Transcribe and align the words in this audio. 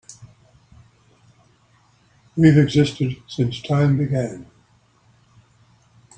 We've 2.35 2.57
existed 2.57 3.21
since 3.27 3.61
time 3.61 3.99
began. 3.99 4.49